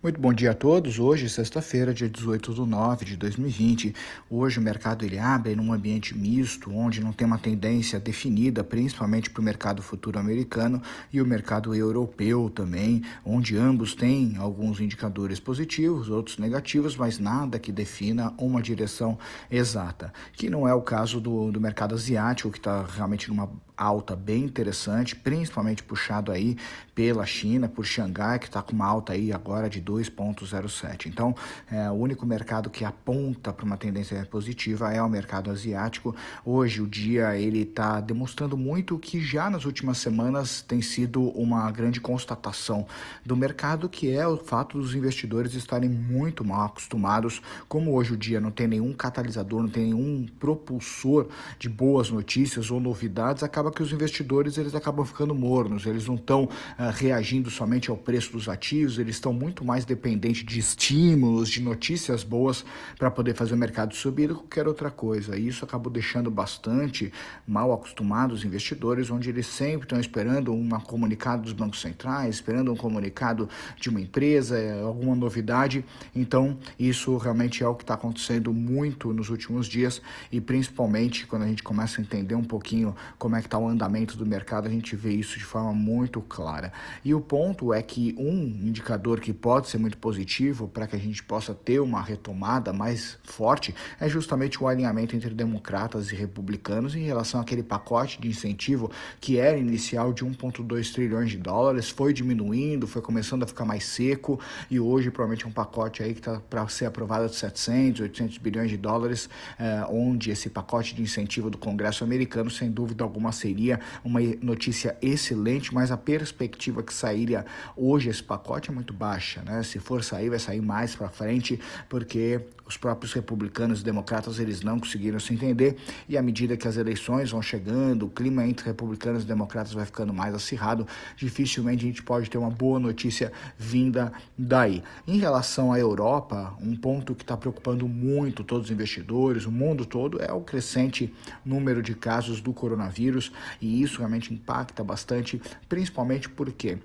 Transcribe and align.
Muito 0.00 0.20
bom 0.20 0.32
dia 0.32 0.52
a 0.52 0.54
todos. 0.54 1.00
Hoje, 1.00 1.28
sexta-feira, 1.28 1.92
dia 1.92 2.08
18 2.08 2.54
de 2.54 2.60
nove 2.60 3.04
de 3.04 3.16
2020. 3.16 3.92
Hoje 4.30 4.60
o 4.60 4.62
mercado 4.62 5.04
ele 5.04 5.18
abre 5.18 5.56
num 5.56 5.72
ambiente 5.72 6.16
misto, 6.16 6.72
onde 6.72 7.00
não 7.00 7.12
tem 7.12 7.26
uma 7.26 7.36
tendência 7.36 7.98
definida, 7.98 8.62
principalmente 8.62 9.28
para 9.28 9.40
o 9.40 9.44
mercado 9.44 9.82
futuro 9.82 10.16
americano 10.16 10.80
e 11.12 11.20
o 11.20 11.26
mercado 11.26 11.74
europeu 11.74 12.48
também, 12.48 13.02
onde 13.24 13.56
ambos 13.56 13.92
têm 13.92 14.36
alguns 14.38 14.80
indicadores 14.80 15.40
positivos, 15.40 16.08
outros 16.08 16.38
negativos, 16.38 16.96
mas 16.96 17.18
nada 17.18 17.58
que 17.58 17.72
defina 17.72 18.32
uma 18.38 18.62
direção 18.62 19.18
exata. 19.50 20.12
Que 20.32 20.48
não 20.48 20.68
é 20.68 20.72
o 20.72 20.80
caso 20.80 21.20
do, 21.20 21.50
do 21.50 21.60
mercado 21.60 21.96
asiático, 21.96 22.52
que 22.52 22.58
está 22.58 22.84
realmente 22.84 23.26
numa 23.26 23.50
alta 23.78 24.16
bem 24.16 24.44
interessante, 24.44 25.14
principalmente 25.14 25.84
puxado 25.84 26.32
aí 26.32 26.56
pela 26.94 27.24
China, 27.24 27.68
por 27.68 27.86
Xangai, 27.86 28.40
que 28.40 28.46
está 28.46 28.60
com 28.60 28.72
uma 28.72 28.86
alta 28.86 29.12
aí 29.12 29.32
agora 29.32 29.70
de 29.70 29.80
2,07. 29.88 31.06
Então, 31.06 31.34
é, 31.70 31.90
o 31.90 31.94
único 31.94 32.26
mercado 32.26 32.68
que 32.68 32.84
aponta 32.84 33.52
para 33.52 33.64
uma 33.64 33.76
tendência 33.76 34.24
positiva 34.30 34.92
é 34.92 35.02
o 35.02 35.08
mercado 35.08 35.50
asiático. 35.50 36.14
Hoje, 36.44 36.82
o 36.82 36.86
dia 36.86 37.36
ele 37.36 37.62
está 37.62 38.00
demonstrando 38.00 38.56
muito 38.56 38.98
que 38.98 39.20
já 39.20 39.48
nas 39.48 39.64
últimas 39.64 39.98
semanas 39.98 40.60
tem 40.60 40.82
sido 40.82 41.22
uma 41.30 41.70
grande 41.70 42.00
constatação 42.00 42.86
do 43.24 43.36
mercado, 43.36 43.88
que 43.88 44.10
é 44.10 44.26
o 44.26 44.36
fato 44.36 44.78
dos 44.78 44.94
investidores 44.94 45.54
estarem 45.54 45.88
muito 45.88 46.44
mal 46.44 46.66
acostumados. 46.66 47.40
Como 47.68 47.94
hoje 47.94 48.12
o 48.12 48.16
dia 48.16 48.40
não 48.40 48.50
tem 48.50 48.66
nenhum 48.66 48.92
catalisador, 48.92 49.62
não 49.62 49.68
tem 49.68 49.86
nenhum 49.86 50.26
propulsor 50.38 51.28
de 51.58 51.68
boas 51.68 52.10
notícias 52.10 52.70
ou 52.70 52.80
novidades, 52.80 53.42
acaba 53.42 53.70
que 53.70 53.82
os 53.82 53.92
investidores 53.92 54.58
eles 54.58 54.74
acabam 54.74 55.04
ficando 55.04 55.34
mornos, 55.34 55.86
eles 55.86 56.06
não 56.06 56.16
estão 56.16 56.44
uh, 56.44 56.50
reagindo 56.94 57.50
somente 57.50 57.90
ao 57.90 57.96
preço 57.96 58.32
dos 58.32 58.48
ativos, 58.48 58.98
eles 58.98 59.16
estão 59.16 59.32
muito 59.32 59.64
mais 59.64 59.77
dependentes 59.84 60.44
de 60.44 60.58
estímulos, 60.58 61.48
de 61.48 61.62
notícias 61.62 62.22
boas 62.22 62.64
para 62.98 63.10
poder 63.10 63.34
fazer 63.34 63.54
o 63.54 63.56
mercado 63.56 63.94
subir 63.94 64.28
do 64.28 64.34
que 64.34 64.40
qualquer 64.40 64.66
outra 64.66 64.90
coisa. 64.90 65.36
E 65.36 65.48
isso 65.48 65.64
acabou 65.64 65.92
deixando 65.92 66.30
bastante 66.30 67.12
mal 67.46 67.72
acostumados 67.72 68.38
os 68.40 68.44
investidores, 68.44 69.10
onde 69.10 69.28
eles 69.28 69.46
sempre 69.46 69.84
estão 69.84 69.98
esperando 69.98 70.52
um 70.52 70.68
comunicado 70.80 71.42
dos 71.42 71.52
bancos 71.52 71.80
centrais, 71.80 72.36
esperando 72.36 72.72
um 72.72 72.76
comunicado 72.76 73.48
de 73.80 73.88
uma 73.88 74.00
empresa, 74.00 74.58
eh, 74.58 74.82
alguma 74.82 75.14
novidade. 75.14 75.84
Então, 76.14 76.58
isso 76.78 77.16
realmente 77.16 77.62
é 77.62 77.68
o 77.68 77.74
que 77.74 77.82
está 77.82 77.94
acontecendo 77.94 78.52
muito 78.52 79.12
nos 79.12 79.28
últimos 79.30 79.66
dias 79.66 80.00
e 80.30 80.40
principalmente 80.40 81.26
quando 81.26 81.42
a 81.42 81.46
gente 81.46 81.62
começa 81.62 82.00
a 82.00 82.02
entender 82.02 82.34
um 82.34 82.44
pouquinho 82.44 82.94
como 83.18 83.36
é 83.36 83.40
que 83.40 83.46
está 83.46 83.58
o 83.58 83.68
andamento 83.68 84.16
do 84.16 84.26
mercado, 84.26 84.66
a 84.66 84.70
gente 84.70 84.94
vê 84.96 85.12
isso 85.12 85.38
de 85.38 85.44
forma 85.44 85.72
muito 85.72 86.20
clara. 86.20 86.72
E 87.04 87.14
o 87.14 87.20
ponto 87.20 87.72
é 87.72 87.82
que 87.82 88.14
um 88.18 88.42
indicador 88.68 89.20
que 89.20 89.32
pode 89.32 89.67
ser 89.68 89.78
muito 89.78 89.98
positivo 89.98 90.68
para 90.68 90.86
que 90.86 90.96
a 90.96 90.98
gente 90.98 91.22
possa 91.22 91.54
ter 91.54 91.80
uma 91.80 92.02
retomada 92.02 92.72
mais 92.72 93.18
forte 93.24 93.74
é 94.00 94.08
justamente 94.08 94.62
o 94.62 94.66
alinhamento 94.66 95.14
entre 95.14 95.30
democratas 95.30 96.10
e 96.10 96.14
republicanos 96.14 96.94
em 96.94 97.02
relação 97.02 97.40
àquele 97.40 97.62
pacote 97.62 98.20
de 98.20 98.28
incentivo 98.28 98.90
que 99.20 99.38
era 99.38 99.56
inicial 99.56 100.12
de 100.12 100.24
1,2 100.24 100.92
trilhões 100.92 101.30
de 101.30 101.38
dólares, 101.38 101.88
foi 101.88 102.12
diminuindo, 102.12 102.86
foi 102.86 103.02
começando 103.02 103.42
a 103.42 103.46
ficar 103.46 103.64
mais 103.64 103.84
seco 103.84 104.40
e 104.70 104.80
hoje 104.80 105.10
provavelmente 105.10 105.44
é 105.44 105.48
um 105.48 105.52
pacote 105.52 106.02
aí 106.02 106.12
que 106.12 106.20
está 106.20 106.40
para 106.40 106.66
ser 106.68 106.86
aprovado 106.86 107.28
de 107.28 107.36
700, 107.36 108.00
800 108.02 108.38
bilhões 108.38 108.70
de 108.70 108.76
dólares, 108.76 109.28
eh, 109.58 109.84
onde 109.88 110.30
esse 110.30 110.48
pacote 110.48 110.94
de 110.94 111.02
incentivo 111.02 111.50
do 111.50 111.58
Congresso 111.58 112.04
americano, 112.04 112.50
sem 112.50 112.70
dúvida 112.70 113.04
alguma, 113.04 113.32
seria 113.32 113.80
uma 114.04 114.20
notícia 114.42 114.96
excelente, 115.02 115.72
mas 115.74 115.90
a 115.90 115.96
perspectiva 115.96 116.82
que 116.82 116.92
sairia 116.92 117.44
hoje 117.76 118.08
esse 118.08 118.22
pacote 118.22 118.70
é 118.70 118.72
muito 118.72 118.92
baixa, 118.92 119.42
né? 119.42 119.57
Se 119.62 119.78
for 119.78 120.02
sair, 120.02 120.28
vai 120.28 120.38
sair 120.38 120.60
mais 120.60 120.94
para 120.94 121.08
frente, 121.08 121.60
porque 121.88 122.40
os 122.68 122.76
próprios 122.76 123.12
republicanos 123.14 123.80
e 123.80 123.84
democratas 123.84 124.38
eles 124.38 124.62
não 124.62 124.78
conseguiram 124.78 125.18
se 125.18 125.32
entender 125.32 125.76
e 126.06 126.18
à 126.18 126.22
medida 126.22 126.56
que 126.56 126.68
as 126.68 126.76
eleições 126.76 127.30
vão 127.30 127.40
chegando, 127.40 128.06
o 128.06 128.10
clima 128.10 128.46
entre 128.46 128.66
republicanos 128.66 129.24
e 129.24 129.26
democratas 129.26 129.72
vai 129.72 129.86
ficando 129.86 130.12
mais 130.12 130.34
acirrado, 130.34 130.86
dificilmente 131.16 131.84
a 131.84 131.88
gente 131.88 132.02
pode 132.02 132.28
ter 132.28 132.36
uma 132.36 132.50
boa 132.50 132.78
notícia 132.78 133.32
vinda 133.56 134.12
daí. 134.36 134.82
Em 135.06 135.18
relação 135.18 135.72
à 135.72 135.78
Europa, 135.78 136.54
um 136.60 136.76
ponto 136.76 137.14
que 137.14 137.22
está 137.22 137.36
preocupando 137.36 137.88
muito 137.88 138.44
todos 138.44 138.66
os 138.66 138.70
investidores, 138.70 139.46
o 139.46 139.50
mundo 139.50 139.86
todo, 139.86 140.22
é 140.22 140.32
o 140.32 140.42
crescente 140.42 141.12
número 141.44 141.82
de 141.82 141.94
casos 141.94 142.40
do 142.40 142.52
coronavírus 142.52 143.32
e 143.60 143.82
isso 143.82 143.98
realmente 143.98 144.32
impacta 144.32 144.84
bastante, 144.84 145.40
principalmente 145.68 146.28
porque 146.28 146.78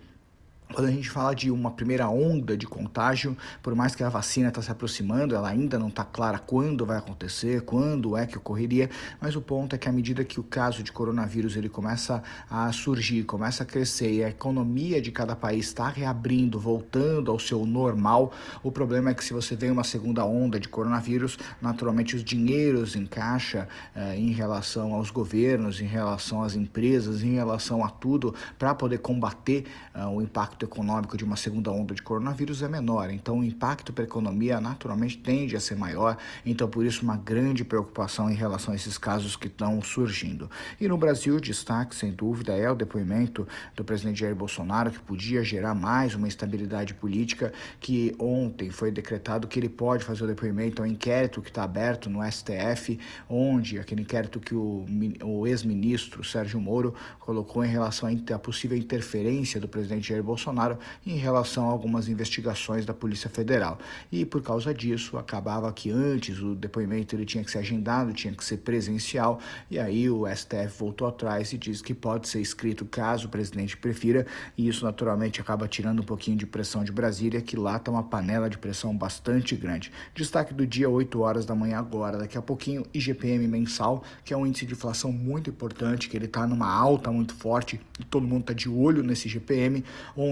quando 0.73 0.87
a 0.87 0.91
gente 0.91 1.09
fala 1.09 1.35
de 1.35 1.51
uma 1.51 1.71
primeira 1.71 2.09
onda 2.09 2.57
de 2.57 2.65
contágio, 2.65 3.37
por 3.61 3.75
mais 3.75 3.95
que 3.95 4.03
a 4.03 4.09
vacina 4.09 4.49
está 4.49 4.61
se 4.61 4.71
aproximando, 4.71 5.35
ela 5.35 5.47
ainda 5.47 5.77
não 5.77 5.87
está 5.87 6.03
clara 6.03 6.39
quando 6.39 6.85
vai 6.85 6.97
acontecer, 6.97 7.61
quando 7.61 8.17
é 8.17 8.25
que 8.25 8.37
ocorreria, 8.37 8.89
mas 9.21 9.35
o 9.35 9.41
ponto 9.41 9.75
é 9.75 9.77
que 9.77 9.87
à 9.87 9.91
medida 9.91 10.23
que 10.25 10.39
o 10.39 10.43
caso 10.43 10.81
de 10.81 10.91
coronavírus 10.91 11.55
ele 11.55 11.69
começa 11.69 12.23
a 12.49 12.71
surgir, 12.71 13.23
começa 13.23 13.61
a 13.63 13.65
crescer 13.65 14.11
e 14.11 14.23
a 14.23 14.29
economia 14.29 14.99
de 14.99 15.11
cada 15.11 15.35
país 15.35 15.67
está 15.67 15.87
reabrindo, 15.87 16.59
voltando 16.59 17.31
ao 17.31 17.37
seu 17.37 17.65
normal, 17.65 18.33
o 18.63 18.71
problema 18.71 19.11
é 19.11 19.13
que 19.13 19.23
se 19.23 19.31
você 19.31 19.55
vem 19.55 19.69
uma 19.69 19.83
segunda 19.83 20.25
onda 20.25 20.59
de 20.59 20.67
coronavírus, 20.67 21.37
naturalmente 21.61 22.15
os 22.15 22.23
dinheiros 22.23 22.95
em 22.95 23.05
caixa 23.05 23.67
eh, 23.95 24.17
em 24.17 24.31
relação 24.31 24.93
aos 24.93 25.11
governos, 25.11 25.79
em 25.79 25.85
relação 25.85 26.41
às 26.41 26.55
empresas, 26.55 27.21
em 27.21 27.35
relação 27.35 27.85
a 27.85 27.89
tudo, 27.89 28.33
para 28.57 28.73
poder 28.73 28.97
combater 28.97 29.65
eh, 29.93 30.05
o 30.05 30.19
impacto 30.19 30.62
impacto 30.63 30.73
econômico 30.73 31.17
de 31.17 31.23
uma 31.23 31.35
segunda 31.35 31.71
onda 31.71 31.93
de 31.93 32.01
coronavírus 32.01 32.61
é 32.61 32.67
menor, 32.67 33.09
então 33.09 33.39
o 33.39 33.43
impacto 33.43 33.91
para 33.91 34.03
a 34.03 34.07
economia 34.07 34.59
naturalmente 34.59 35.17
tende 35.17 35.55
a 35.55 35.59
ser 35.59 35.75
maior, 35.75 36.17
então 36.45 36.67
por 36.67 36.85
isso 36.85 37.03
uma 37.03 37.17
grande 37.17 37.63
preocupação 37.63 38.29
em 38.29 38.35
relação 38.35 38.73
a 38.73 38.75
esses 38.75 38.97
casos 38.97 39.35
que 39.35 39.47
estão 39.47 39.81
surgindo. 39.81 40.49
E 40.79 40.87
no 40.87 40.97
Brasil, 40.97 41.39
destaque 41.39 41.95
sem 41.95 42.11
dúvida 42.11 42.53
é 42.53 42.69
o 42.69 42.75
depoimento 42.75 43.47
do 43.75 43.83
presidente 43.83 44.19
Jair 44.19 44.35
Bolsonaro, 44.35 44.91
que 44.91 44.99
podia 44.99 45.43
gerar 45.43 45.75
mais 45.75 46.15
uma 46.15 46.27
instabilidade 46.27 46.93
política, 46.93 47.51
que 47.79 48.15
ontem 48.17 48.69
foi 48.69 48.91
decretado 48.91 49.47
que 49.47 49.59
ele 49.59 49.69
pode 49.69 50.03
fazer 50.03 50.23
o 50.23 50.27
depoimento 50.27 50.81
ao 50.81 50.87
inquérito 50.87 51.41
que 51.41 51.49
está 51.49 51.63
aberto 51.63 52.09
no 52.09 52.19
STF, 52.23 52.99
onde 53.29 53.79
aquele 53.79 54.01
inquérito 54.01 54.39
que 54.39 54.55
o, 54.55 54.85
o 55.23 55.47
ex-ministro 55.47 56.23
Sérgio 56.23 56.59
Moro 56.59 56.93
colocou 57.19 57.63
em 57.63 57.69
relação 57.69 58.09
à 58.33 58.39
possível 58.39 58.77
interferência 58.77 59.59
do 59.59 59.67
presidente 59.67 60.09
Jair 60.09 60.23
Bolsonaro 60.23 60.42
Bolsonaro 60.43 60.77
em 61.05 61.15
relação 61.15 61.69
a 61.69 61.71
algumas 61.71 62.09
investigações 62.09 62.85
da 62.85 62.93
Polícia 62.93 63.29
Federal. 63.29 63.79
E 64.11 64.25
por 64.25 64.41
causa 64.41 64.73
disso, 64.73 65.17
acabava 65.17 65.71
que 65.71 65.89
antes 65.89 66.39
o 66.39 66.53
depoimento 66.53 67.15
ele 67.15 67.25
tinha 67.25 67.43
que 67.43 67.51
ser 67.51 67.59
agendado, 67.59 68.11
tinha 68.13 68.33
que 68.33 68.43
ser 68.43 68.57
presencial, 68.57 69.39
e 69.71 69.79
aí 69.79 70.09
o 70.09 70.25
STF 70.27 70.77
voltou 70.77 71.07
atrás 71.07 71.53
e 71.53 71.57
diz 71.57 71.81
que 71.81 71.93
pode 71.93 72.27
ser 72.27 72.41
escrito 72.41 72.85
caso 72.85 73.27
o 73.27 73.29
presidente 73.29 73.77
prefira, 73.77 74.25
e 74.57 74.67
isso 74.67 74.83
naturalmente 74.83 75.39
acaba 75.39 75.67
tirando 75.67 76.01
um 76.01 76.05
pouquinho 76.05 76.35
de 76.35 76.45
pressão 76.45 76.83
de 76.83 76.91
Brasília, 76.91 77.41
que 77.41 77.55
lá 77.55 77.77
está 77.77 77.91
uma 77.91 78.03
panela 78.03 78.49
de 78.49 78.57
pressão 78.57 78.95
bastante 78.95 79.55
grande. 79.55 79.91
Destaque 80.13 80.53
do 80.53 80.67
dia 80.67 80.89
8 80.89 81.19
horas 81.21 81.45
da 81.45 81.55
manhã 81.55 81.77
agora, 81.77 82.17
daqui 82.17 82.37
a 82.37 82.41
pouquinho 82.41 82.85
IGPM 82.93 83.47
mensal, 83.47 84.03
que 84.25 84.33
é 84.33 84.37
um 84.37 84.45
índice 84.45 84.65
de 84.65 84.73
inflação 84.73 85.11
muito 85.11 85.49
importante, 85.49 86.09
que 86.09 86.17
ele 86.17 86.25
está 86.25 86.45
numa 86.45 86.69
alta 86.69 87.11
muito 87.11 87.33
forte, 87.33 87.79
e 87.99 88.03
todo 88.03 88.27
mundo 88.27 88.41
está 88.41 88.53
de 88.53 88.69
olho 88.69 89.03
nesse 89.03 89.27
IGPM, 89.27 89.83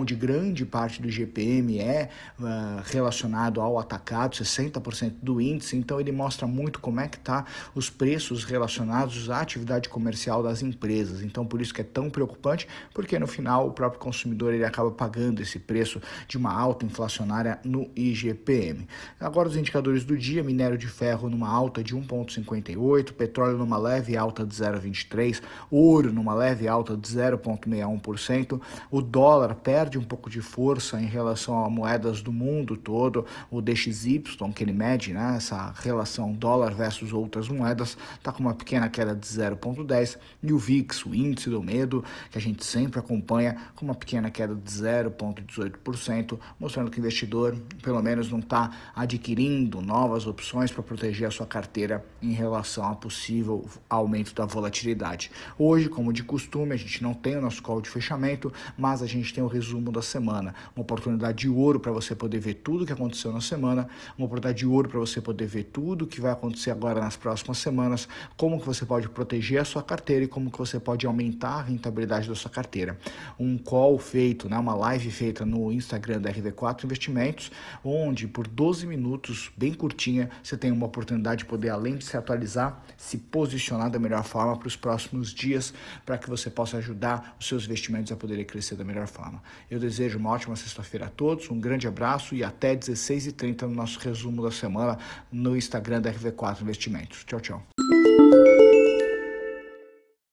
onde 0.01 0.15
grande 0.15 0.65
parte 0.65 1.01
do 1.01 1.09
GPM 1.09 1.79
é 1.79 2.09
uh, 2.39 2.81
relacionado 2.85 3.61
ao 3.61 3.77
atacado, 3.77 4.35
60% 4.35 5.13
do 5.21 5.39
índice, 5.39 5.77
então 5.77 5.99
ele 5.99 6.11
mostra 6.11 6.47
muito 6.47 6.79
como 6.79 6.99
é 6.99 7.07
que 7.07 7.19
tá 7.19 7.45
os 7.75 7.89
preços 7.89 8.43
relacionados 8.43 9.29
à 9.29 9.41
atividade 9.41 9.87
comercial 9.89 10.41
das 10.41 10.61
empresas. 10.61 11.21
Então 11.21 11.45
por 11.45 11.61
isso 11.61 11.73
que 11.73 11.81
é 11.81 11.83
tão 11.83 12.09
preocupante, 12.09 12.67
porque 12.93 13.17
no 13.19 13.27
final 13.27 13.67
o 13.67 13.71
próprio 13.71 13.99
consumidor 13.99 14.53
ele 14.53 14.65
acaba 14.65 14.91
pagando 14.91 15.41
esse 15.41 15.59
preço 15.59 16.01
de 16.27 16.37
uma 16.37 16.51
alta 16.51 16.85
inflacionária 16.85 17.59
no 17.63 17.89
IGPM. 17.95 18.87
Agora 19.19 19.47
os 19.47 19.55
indicadores 19.55 20.03
do 20.03 20.17
dia, 20.17 20.43
minério 20.43 20.77
de 20.77 20.87
ferro 20.87 21.29
numa 21.29 21.49
alta 21.49 21.83
de 21.83 21.95
1.58, 21.95 23.13
petróleo 23.13 23.57
numa 23.57 23.77
leve 23.77 24.17
alta 24.17 24.45
de 24.45 24.55
0.23, 24.55 25.41
ouro 25.69 26.11
numa 26.11 26.33
leve 26.33 26.67
alta 26.67 26.97
de 26.97 27.07
0.61%, 27.07 28.59
o 28.89 29.01
dólar 29.01 29.55
perde 29.55 29.90
perde 29.91 29.97
um 29.97 30.03
pouco 30.03 30.29
de 30.29 30.39
força 30.39 31.01
em 31.01 31.05
relação 31.05 31.65
a 31.65 31.69
moedas 31.69 32.21
do 32.21 32.31
mundo 32.31 32.77
todo, 32.77 33.25
o 33.49 33.61
DXY, 33.61 34.23
que 34.55 34.63
ele 34.63 34.71
mede, 34.71 35.11
né, 35.13 35.33
essa 35.35 35.73
relação 35.81 36.31
dólar 36.31 36.73
versus 36.73 37.11
outras 37.11 37.49
moedas, 37.49 37.97
está 38.15 38.31
com 38.31 38.41
uma 38.41 38.53
pequena 38.53 38.87
queda 38.87 39.13
de 39.13 39.27
0,10, 39.27 40.17
e 40.41 40.53
o 40.53 40.57
VIX, 40.57 41.05
o 41.05 41.13
índice 41.13 41.49
do 41.49 41.61
medo, 41.61 42.03
que 42.29 42.37
a 42.37 42.41
gente 42.41 42.63
sempre 42.63 42.99
acompanha, 42.99 43.57
com 43.75 43.83
uma 43.83 43.95
pequena 43.95 44.29
queda 44.29 44.55
de 44.55 44.71
0,18%, 44.71 46.39
mostrando 46.57 46.89
que 46.89 46.97
o 46.97 47.01
investidor, 47.01 47.57
pelo 47.83 48.01
menos, 48.01 48.31
não 48.31 48.39
está 48.39 48.71
adquirindo 48.95 49.81
novas 49.81 50.25
opções 50.25 50.71
para 50.71 50.83
proteger 50.83 51.27
a 51.27 51.31
sua 51.31 51.45
carteira 51.45 52.05
em 52.21 52.31
relação 52.31 52.85
a 52.85 52.95
possível 52.95 53.67
aumento 53.89 54.33
da 54.33 54.45
volatilidade. 54.45 55.31
Hoje, 55.57 55.89
como 55.89 56.13
de 56.13 56.23
costume, 56.23 56.73
a 56.73 56.77
gente 56.77 57.03
não 57.03 57.13
tem 57.13 57.35
o 57.35 57.41
nosso 57.41 57.61
call 57.61 57.81
de 57.81 57.89
fechamento, 57.89 58.53
mas 58.77 59.01
a 59.01 59.07
gente 59.07 59.33
tem 59.33 59.43
o 59.43 59.47
resumo 59.47 59.80
resumo 59.81 59.91
da 59.91 60.01
semana. 60.01 60.53
Uma 60.75 60.83
oportunidade 60.83 61.39
de 61.39 61.49
ouro 61.49 61.79
para 61.79 61.91
você 61.91 62.15
poder 62.15 62.39
ver 62.39 62.55
tudo 62.55 62.83
o 62.83 62.85
que 62.85 62.93
aconteceu 62.93 63.31
na 63.31 63.41
semana, 63.41 63.87
uma 64.17 64.25
oportunidade 64.25 64.59
de 64.59 64.67
ouro 64.67 64.87
para 64.87 64.99
você 64.99 65.19
poder 65.19 65.47
ver 65.47 65.63
tudo 65.65 66.05
o 66.05 66.07
que 66.07 66.21
vai 66.21 66.31
acontecer 66.31 66.69
agora 66.71 66.99
nas 66.99 67.17
próximas 67.17 67.57
semanas, 67.57 68.07
como 68.37 68.59
que 68.59 68.65
você 68.65 68.85
pode 68.85 69.09
proteger 69.09 69.61
a 69.61 69.65
sua 69.65 69.81
carteira 69.81 70.25
e 70.25 70.27
como 70.27 70.51
que 70.51 70.57
você 70.57 70.79
pode 70.79 71.05
aumentar 71.05 71.59
a 71.59 71.61
rentabilidade 71.63 72.29
da 72.29 72.35
sua 72.35 72.51
carteira. 72.51 72.97
Um 73.39 73.57
call 73.57 73.97
feito, 73.97 74.47
né, 74.47 74.57
uma 74.57 74.75
live 74.75 75.09
feita 75.09 75.45
no 75.45 75.71
Instagram 75.71 76.21
da 76.21 76.31
RV4 76.31 76.85
Investimentos, 76.85 77.51
onde 77.83 78.27
por 78.27 78.47
12 78.47 78.85
minutos, 78.85 79.51
bem 79.57 79.73
curtinha, 79.73 80.29
você 80.43 80.55
tem 80.55 80.71
uma 80.71 80.85
oportunidade 80.85 81.39
de 81.39 81.45
poder, 81.45 81.69
além 81.69 81.95
de 81.95 82.05
se 82.05 82.15
atualizar, 82.15 82.83
se 82.97 83.17
posicionar 83.17 83.89
da 83.89 83.97
melhor 83.97 84.23
forma 84.23 84.57
para 84.57 84.67
os 84.67 84.75
próximos 84.75 85.33
dias, 85.33 85.73
para 86.05 86.17
que 86.17 86.29
você 86.29 86.49
possa 86.49 86.77
ajudar 86.77 87.35
os 87.39 87.47
seus 87.47 87.65
investimentos 87.65 88.11
a 88.11 88.15
poderem 88.15 88.45
crescer 88.45 88.75
da 88.75 88.83
melhor 88.83 89.07
forma. 89.07 89.41
Eu 89.71 89.79
desejo 89.79 90.19
uma 90.19 90.31
ótima 90.31 90.53
sexta-feira 90.57 91.05
a 91.05 91.09
todos, 91.09 91.49
um 91.49 91.57
grande 91.57 91.87
abraço 91.87 92.35
e 92.35 92.43
até 92.43 92.75
16h30 92.75 93.61
no 93.61 93.69
nosso 93.69 93.97
resumo 93.99 94.43
da 94.43 94.51
semana 94.51 94.99
no 95.31 95.55
Instagram 95.55 96.01
da 96.01 96.11
RV4 96.11 96.61
Investimentos. 96.61 97.23
Tchau, 97.23 97.39
tchau. 97.39 97.63